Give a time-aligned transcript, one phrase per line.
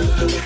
[0.00, 0.39] love.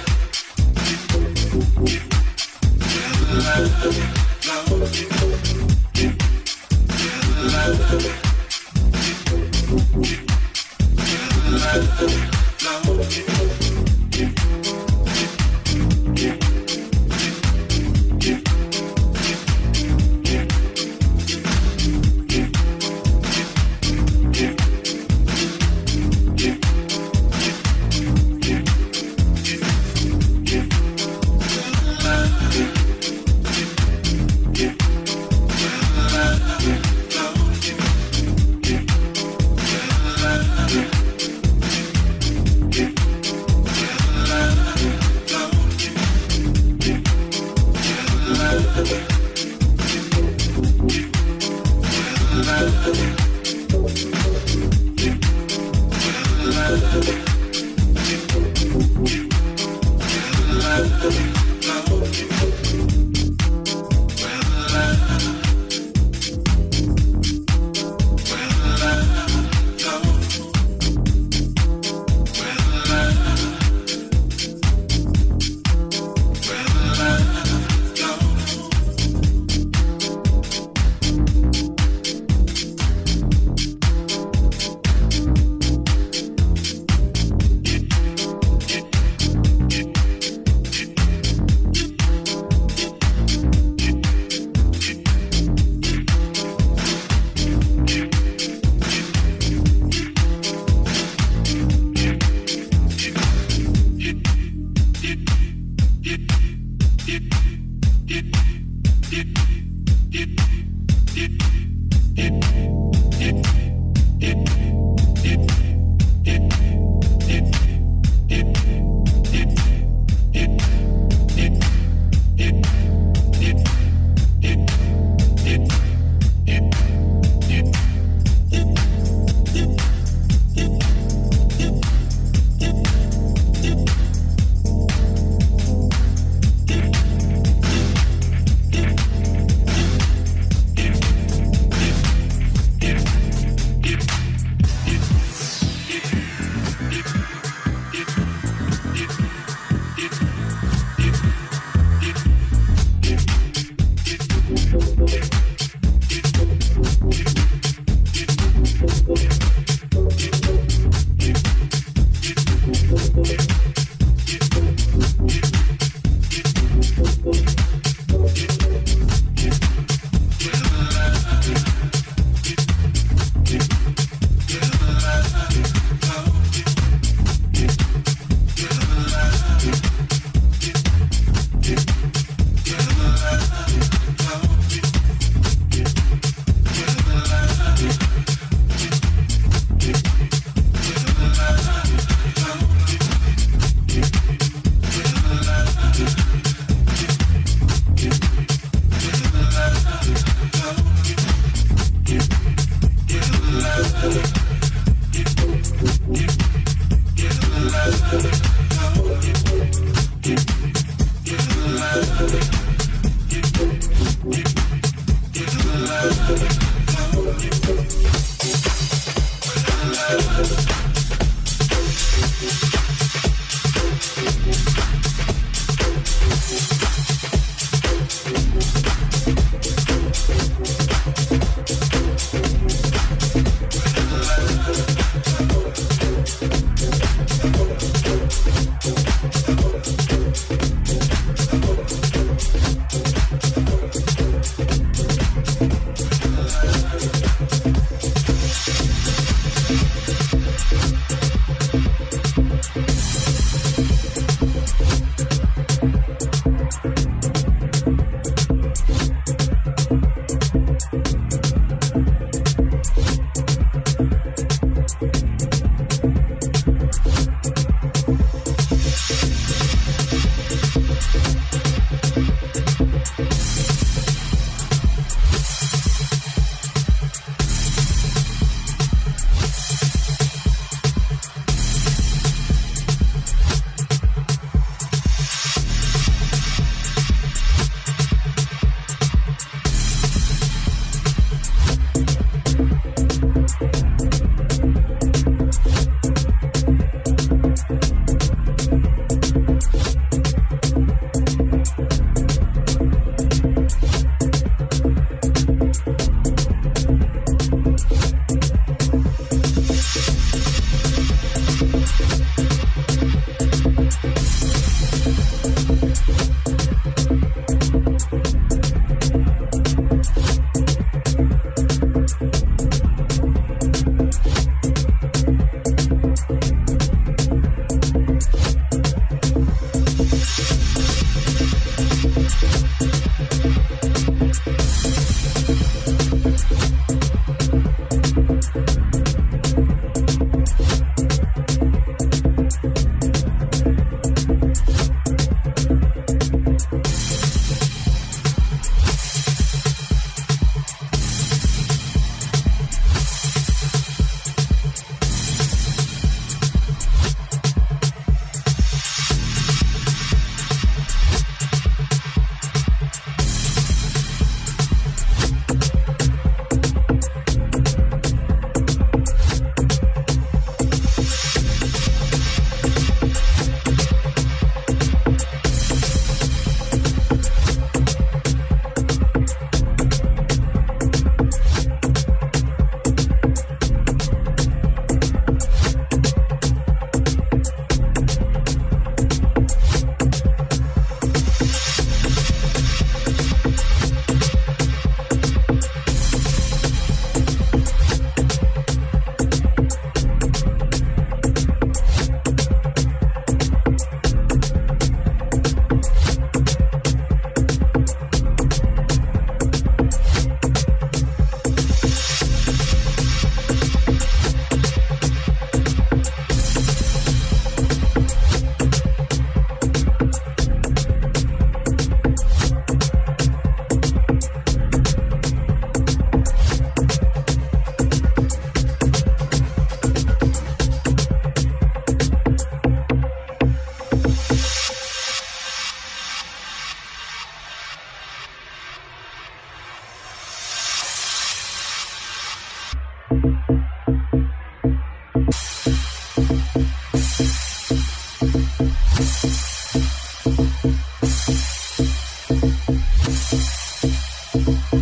[454.35, 454.74] Thank